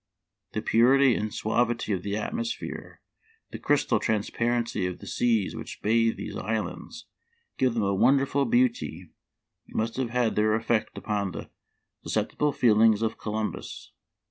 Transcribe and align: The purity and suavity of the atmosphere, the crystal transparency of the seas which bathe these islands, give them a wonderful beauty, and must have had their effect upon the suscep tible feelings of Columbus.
The 0.53 0.63
purity 0.63 1.13
and 1.13 1.31
suavity 1.31 1.93
of 1.93 2.01
the 2.01 2.17
atmosphere, 2.17 3.01
the 3.51 3.59
crystal 3.59 3.99
transparency 3.99 4.87
of 4.87 4.97
the 4.97 5.05
seas 5.05 5.55
which 5.55 5.79
bathe 5.83 6.17
these 6.17 6.35
islands, 6.35 7.05
give 7.59 7.75
them 7.75 7.83
a 7.83 7.93
wonderful 7.93 8.45
beauty, 8.45 9.11
and 9.67 9.75
must 9.77 9.97
have 9.97 10.09
had 10.09 10.35
their 10.35 10.55
effect 10.55 10.97
upon 10.97 11.33
the 11.33 11.51
suscep 12.03 12.31
tible 12.35 12.51
feelings 12.55 13.03
of 13.03 13.19
Columbus. 13.19 13.91